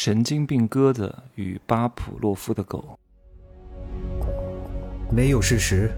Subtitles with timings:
[0.00, 2.96] 神经病鸽子与巴甫洛夫的狗。
[5.10, 5.90] 没有事实，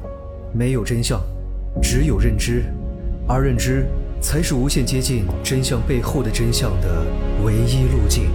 [0.54, 1.20] 没有真相，
[1.82, 2.64] 只有认知，
[3.28, 3.86] 而认知
[4.18, 7.04] 才是无限接近真相背后的真相的
[7.44, 8.30] 唯一路径。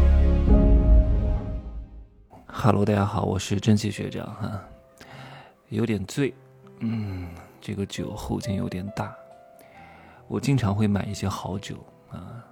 [2.45, 4.61] Hello，大家好，我是蒸汽学长哈，
[5.69, 6.31] 有点醉，
[6.81, 7.27] 嗯，
[7.59, 9.15] 这个酒后劲有点大。
[10.27, 11.77] 我经常会买一些好酒
[12.11, 12.45] 啊。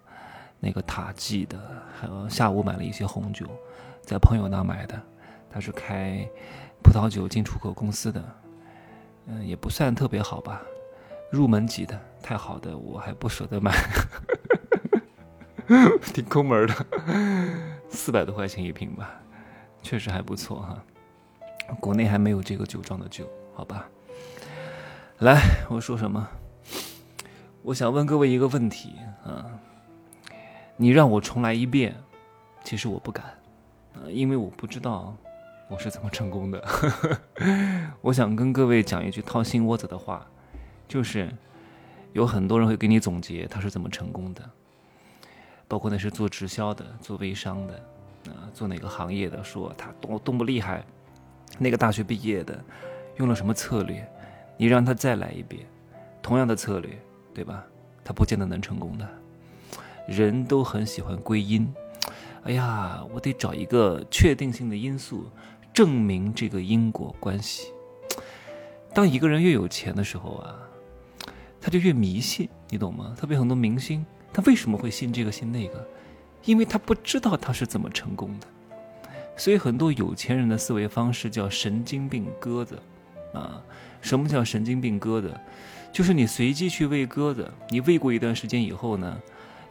[0.63, 1.59] 那个塔记的，
[1.99, 3.45] 还有下午买了一些红酒，
[4.01, 4.97] 在朋友那买的，
[5.51, 6.25] 他是开
[6.81, 8.23] 葡萄酒进出口公司的，
[9.25, 10.61] 嗯，也不算特别好吧，
[11.29, 13.73] 入门级的，太好的我还不舍得买，
[16.13, 16.73] 挺抠门的，
[17.89, 19.19] 四百多块钱一瓶吧，
[19.81, 20.81] 确实还不错哈，
[21.81, 23.85] 国内还没有这个酒庄的酒，好吧，
[25.17, 26.25] 来，我说什么？
[27.63, 28.93] 我想问各位一个问题
[29.25, 29.59] 啊。
[30.75, 31.95] 你让我重来一遍，
[32.63, 33.25] 其实我不敢，
[33.93, 35.15] 呃，因为我不知道
[35.69, 36.63] 我是怎么成功的。
[38.01, 40.25] 我想跟各位讲一句掏心窝子的话，
[40.87, 41.31] 就是
[42.11, 44.41] 有很多人会给你总结他是怎么成功的，
[45.67, 47.73] 包括那是做直销的、做微商的，
[48.29, 50.83] 啊，做哪个行业的，说他多多么厉害，
[51.59, 52.59] 那个大学毕业的，
[53.17, 54.05] 用了什么策略，
[54.57, 55.65] 你让他再来一遍，
[56.21, 56.97] 同样的策略，
[57.33, 57.63] 对吧？
[58.03, 59.07] 他不见得能成功的。
[60.07, 61.73] 人都很喜欢归因，
[62.43, 65.29] 哎呀，我得找一个确定性的因素
[65.73, 67.67] 证明这个因果关系。
[68.93, 70.55] 当一个人越有钱的时候啊，
[71.61, 73.15] 他就越迷信，你懂吗？
[73.17, 75.87] 特别很多明星，他为什么会信这个信那个？
[76.43, 78.47] 因为他不知道他是怎么成功的。
[79.37, 82.77] 所以很多有钱人的思维方式叫神经病鸽子
[83.33, 83.63] 啊。
[84.01, 85.33] 什么叫神经病鸽子？
[85.93, 89.17] 就是你随机去喂鸽子，你喂过一段时间以后呢？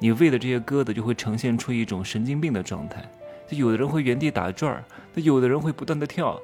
[0.03, 3.09] 你喂的这些鸽子就会呈现出一种神经病的状态，
[3.49, 4.83] 就有的人会原地打转儿，
[5.15, 6.37] 那有的人会不断的跳，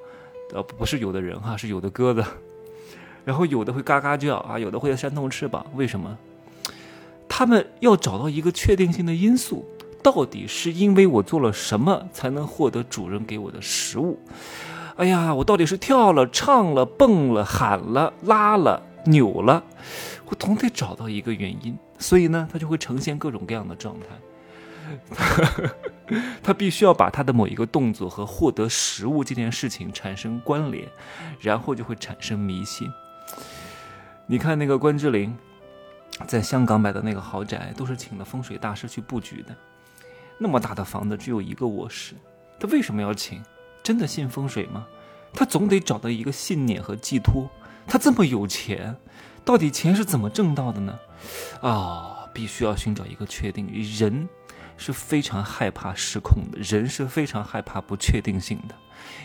[0.55, 2.25] 呃，不是有的人哈，是有的鸽子，
[3.27, 6.17] 然后有的会嘎嘎叫啊，有的会扇动翅膀，为什么？
[7.29, 9.67] 他们要找到一个确定性的因素，
[10.05, 14.21] 到底是因为我做了什么才能获得主人给我的食物？
[14.95, 19.63] 哎呀，我到底是跳了、唱了、蹦了、喊了、拉了、扭了，
[20.27, 21.77] 我总得找到一个原因。
[21.99, 24.07] 所以呢，他就会呈现各种各样的状态。
[26.43, 30.89] 他必须要把他的某一个动作和获得食物这件事情产生关联，
[31.41, 32.91] 然后就会产生迷信。
[34.27, 35.37] 你看那个关之琳
[36.27, 39.55] 在香港买的那个豪宅，都是请了风水大师去布局的。
[40.39, 42.15] 那么大的房子只有一个卧室，
[42.59, 43.43] 他为什么要请？
[43.83, 44.87] 真的信风水吗？
[45.35, 47.51] 他总得找到一个信念和寄托。
[47.89, 48.97] 他这么有钱，
[49.45, 50.99] 到底钱是怎么挣到的呢？
[51.63, 53.69] 啊，必须要寻找一个确定。
[53.99, 54.29] 人
[54.77, 58.75] 是非常害怕失控的，人是非常害怕不确定性的，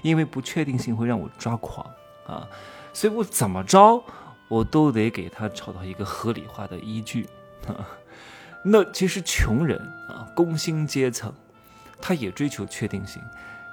[0.02, 1.85] 因为不确定性会让我抓狂
[2.25, 2.47] 啊。
[2.94, 4.03] 所以我怎么着，
[4.47, 7.28] 我都得给他找到一个合理化的依据
[7.68, 7.85] 啊。
[8.63, 9.78] 那其实穷人
[10.09, 11.34] 啊，工薪阶层，
[12.00, 13.22] 他也追求确定性，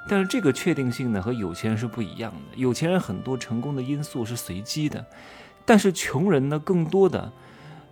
[0.08, 2.56] 但是这个确定性呢，和有钱人是不一样的。
[2.56, 5.04] 有钱人很多成功的因素是随机的，
[5.64, 7.32] 但是穷人呢，更多的。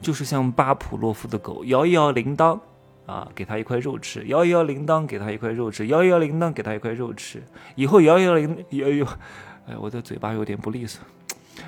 [0.01, 2.61] 就是像巴甫洛夫的狗，摇一摇铃铛，
[3.05, 7.43] 啊，给他一块肉吃；摇一摇铃铛，给他一块肉吃；摇一摇铃铛，给他一块肉吃。
[7.75, 9.05] 以后摇一摇铃，哎呦，
[9.67, 11.03] 哎，我的嘴巴有点不利索。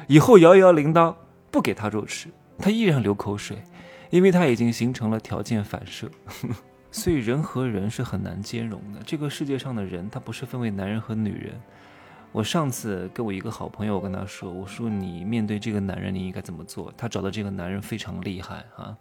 [0.07, 1.13] 以后摇一摇铃铛，
[1.51, 3.65] 不给他肉吃，他依然流口水，
[4.11, 6.09] 因为他已经形成了条件反射。
[6.93, 9.01] 所以人和人是很难兼容的。
[9.07, 11.55] 这个世界上的人，他不是分为男人和女人。
[12.33, 18.97] 我上次跟我一个好朋友，我跟他说：“我说你面对这个男人，你应该怎么做？”他找到这个男人非常厉害啊。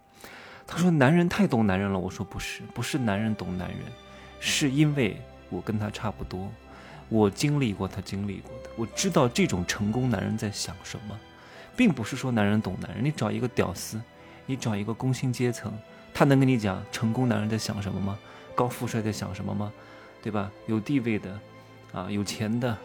[0.66, 3.78] 他说：“男人太懂男人了。”我说：“不是，不是男人懂男人，
[4.40, 5.16] 是因为
[5.48, 6.48] 我跟他差不多，
[7.08, 11.16] 我经历过他经历过的，我知道这种成功男人在想什么，
[11.76, 13.04] 并不是说男人懂男人。
[13.04, 14.00] 你找一个屌丝，
[14.50, 15.72] 你找一个工薪阶层，
[16.12, 18.18] 他能跟你讲成功男人在想什么吗？
[18.54, 19.72] 高富帅在想什么吗？
[20.20, 20.50] 对吧？
[20.66, 21.40] 有地位的，
[21.92, 22.76] 啊，有钱的。”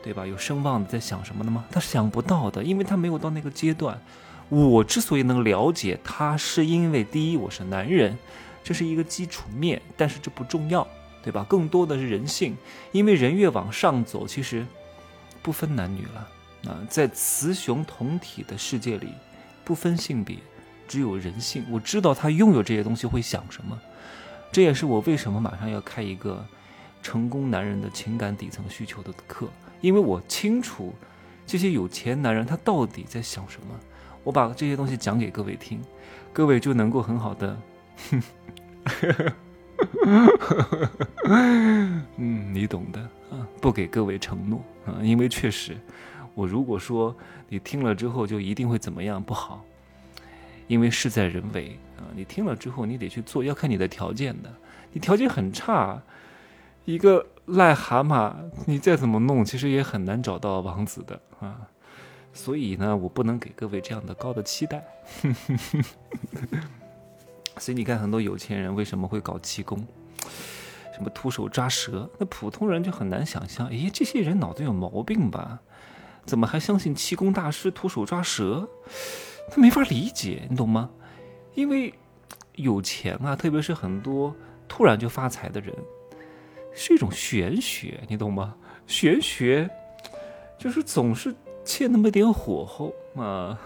[0.00, 0.24] 对吧？
[0.24, 1.66] 有声望的在想什么的吗？
[1.72, 4.00] 他想不到的，因为他没有到那个阶段。
[4.48, 8.16] 我之所以能了解他，是因为第一，我是男人，
[8.62, 10.86] 这是一个基础面，但是这不重要，
[11.22, 11.44] 对吧？
[11.48, 12.56] 更多的是人性，
[12.92, 14.64] 因为人越往上走，其实
[15.42, 19.08] 不分男女了啊，在雌雄同体的世界里，
[19.64, 20.36] 不分性别，
[20.88, 21.64] 只有人性。
[21.70, 23.78] 我知道他拥有这些东西会想什么，
[24.50, 26.44] 这也是我为什么马上要开一个
[27.02, 29.46] 成功男人的情感底层需求的课。
[29.80, 30.92] 因为我清楚，
[31.46, 33.68] 这些有钱男人他到底在想什么，
[34.24, 35.80] 我把这些东西讲给各位听，
[36.32, 37.56] 各位就能够很好的
[42.16, 43.00] 嗯，你懂的
[43.30, 45.76] 啊，不给各位承诺啊，因为确实，
[46.34, 47.14] 我如果说
[47.48, 49.64] 你听了之后就一定会怎么样不好，
[50.68, 54.54] 因为事在人为啊，你听了之后你得去做，要看你的条件的，
[54.92, 56.00] 你条件很差，
[56.84, 58.32] 一个癞蛤蟆，
[58.66, 61.68] 你再怎么弄，其实也很难找到王子的啊，
[62.32, 64.84] 所以呢，我不能给各位这样的高的期待。
[67.56, 69.84] 所以你看，很多有钱人为什么会搞气功？
[70.94, 72.08] 什么徒手抓蛇？
[72.18, 73.66] 那普通人就很难想象。
[73.68, 75.60] 诶，这些人脑子有毛病吧？
[76.24, 78.68] 怎么还相信气功大师徒手抓蛇？
[79.50, 80.90] 他没法理解，你懂吗？
[81.54, 81.92] 因为
[82.54, 84.34] 有钱啊，特别是很多
[84.68, 85.74] 突然就发财的人，
[86.72, 88.54] 是一种玄学，你懂吗？
[88.86, 89.68] 玄学
[90.58, 91.34] 就是总是
[91.64, 93.58] 欠那么点火候啊。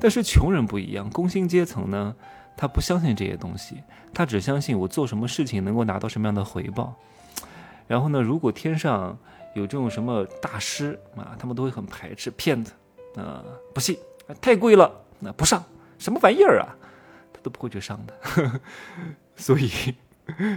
[0.00, 2.14] 但是穷人不一样，工薪阶层呢？
[2.56, 3.76] 他不相信这些东西，
[4.14, 6.94] 他只相信我做什么事情能够拿到什么样的回报。
[7.86, 9.18] 然后呢，如果天上
[9.54, 12.72] 有这种什么大师啊，他们都会很排斥骗子
[13.16, 13.44] 啊，
[13.74, 13.98] 不信，
[14.40, 15.64] 太贵了，那不上，
[15.98, 16.76] 什么玩意儿啊，
[17.32, 18.60] 他都不会去上的。
[19.36, 19.94] 所以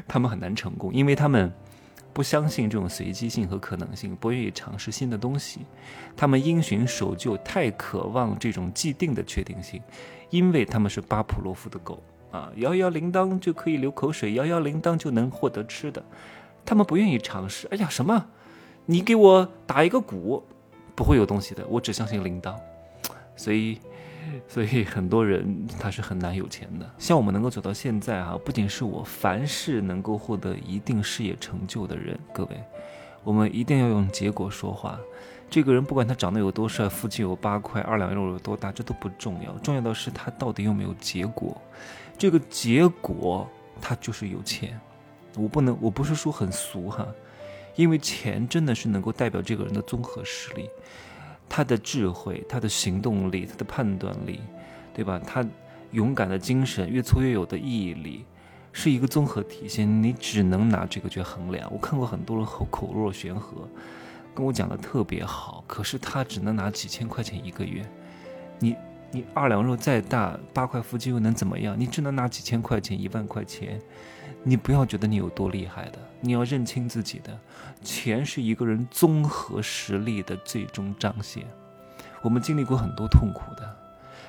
[0.07, 1.51] 他们很难成功，因为他们
[2.13, 5.61] 不相信这种随机性和可能性，不愿意尝试新的东西。
[6.15, 9.81] 他们因循守旧，太渴望这种既定的确定性。
[10.29, 16.03] 因为他们是巴甫洛夫的狗啊，摇摇铃铛就可以流口水，摇摇铃铛就能获得吃的，
[16.63, 17.67] 他们不愿意尝试。
[17.71, 18.27] 哎呀，什么？
[18.85, 20.43] 你给我打一个鼓，
[20.95, 21.65] 不会有东西的。
[21.67, 22.55] 我只相信铃铛，
[23.35, 23.79] 所以，
[24.47, 26.89] 所以很多人他是很难有钱的。
[26.97, 32.63] 像我们能够走到现在啊，不仅是我，凡是能够获得一定事业成就的人，各位，
[33.23, 34.99] 我们一定要用结果说话。
[35.49, 41.59] 这个人不管他长得有多帅，腹肌有八块，二两肉有多大，这都不重要，重要的是他到底有没有结果。
[42.17, 43.49] 这个结果
[43.81, 44.79] 他就是有钱。
[45.35, 47.07] 我不能，我不是说很俗哈，
[47.75, 50.69] 因为钱真的是能够代表这个人的综合实力，
[51.49, 54.39] 他的智慧，他的行动力，他的判断力，
[54.93, 55.19] 对吧？
[55.25, 55.43] 他
[55.91, 58.23] 勇敢的精神，越挫越有的毅力，
[58.71, 60.03] 是一个综合体现。
[60.03, 61.67] 你只能拿这个去衡量。
[61.73, 63.67] 我看过很多人口口若悬河。
[64.35, 67.83] 跟我讲的特别好，可是他只能拿几千块钱一个月。
[68.59, 68.75] 你
[69.11, 71.79] 你二两肉再大，八块腹肌又能怎么样？
[71.79, 73.81] 你只能拿几千块钱、一万块钱。
[74.43, 77.37] 你不要觉得你有多厉害的，你要认清自己的。
[77.81, 81.45] 钱是一个人综合实力的最终彰显。
[82.21, 83.75] 我们经历过很多痛苦的，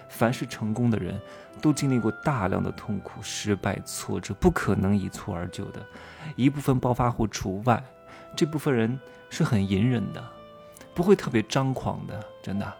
[0.09, 1.21] 凡是成功的人
[1.61, 5.81] 都经历过大量的痛苦、失败、挫折，不可能一蹴而就的。
[6.37, 7.83] 一部分暴发户除外，
[8.35, 8.99] 这部分人。
[9.33, 10.21] 是很隐忍的，
[10.93, 12.75] 不会特别张狂的，真的，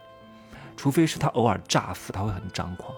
[0.81, 2.91] 除非是他偶尔乍富，他会很张狂，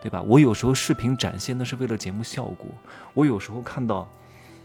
[0.00, 0.22] 对吧？
[0.22, 2.68] 我有时候视频展现的是为了节目效果，
[3.12, 4.08] 我有时候看到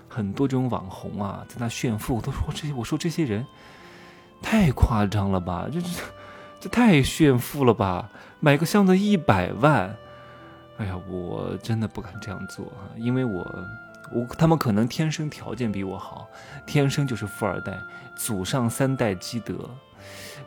[0.07, 3.44] 很多这种网红啊，在那炫富，我都说这些，我说这些人
[4.39, 5.89] 太夸张了吧，这这
[6.59, 8.07] 这太炫富了吧？
[8.39, 9.97] 买个箱子一百万，
[10.77, 13.44] 哎呀，我真的不敢这样做，因为我。
[14.13, 16.27] 我他们可能天生条件比我好，
[16.68, 17.77] 天生就是富二代，
[18.15, 19.69] 祖上三代积德，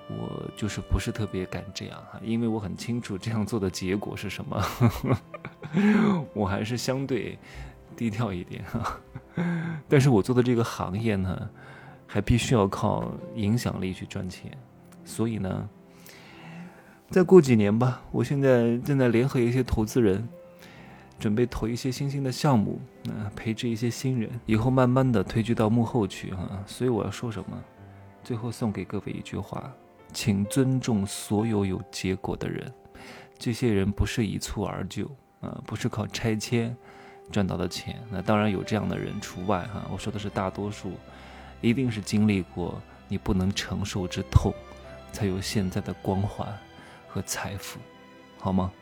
[0.08, 4.62] 我就是不是特别敢这样哈，因为我很清楚这样做的结果是什么，
[6.32, 7.36] 我还是相对
[7.96, 9.00] 低调一点哈，
[9.88, 11.50] 但是我做的这个行业呢，
[12.06, 14.50] 还必须要靠影响力去赚钱，
[15.04, 15.68] 所以呢，
[17.10, 20.28] 再过几年吧，我现在正在联合一些投资人。
[21.18, 26.48] 准备投一些新兴的项目，啊，培植一些新人，以后慢慢的推居到幕后去哈。
[26.66, 27.56] 所以我要说什么？
[28.22, 29.72] 最后送给各位一句话，
[30.12, 32.72] 请尊重所有有结果的人。
[33.38, 35.06] 这些人不是一蹴而就
[35.40, 36.76] 啊，不是靠拆迁
[37.30, 38.02] 赚到的钱。
[38.10, 39.86] 那当然有这样的人除外哈。
[39.92, 40.92] 我说的是大多数，
[41.60, 44.52] 一定是经历过你不能承受之痛，
[45.12, 46.46] 才有现在的光环
[47.06, 47.78] 和财富，
[48.38, 48.72] 好吗？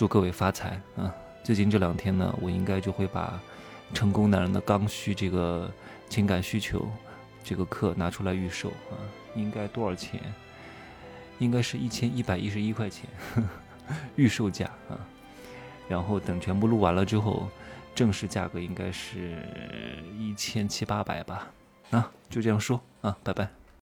[0.00, 1.14] 祝各位发财啊！
[1.44, 3.38] 最近这两天呢，我应该就会把
[3.94, 5.70] 《成功男人的刚需》这个
[6.08, 6.88] 情感需求
[7.44, 8.96] 这个课拿出来预售啊，
[9.34, 10.18] 应该多少钱？
[11.38, 13.10] 应该是一千一百一十一块钱，
[14.16, 14.96] 预售价啊。
[15.86, 17.46] 然后等全部录完了之后，
[17.94, 19.36] 正式价格应该是
[20.18, 21.46] 一千七八百吧。
[21.90, 23.46] 啊，就这样说啊，拜拜。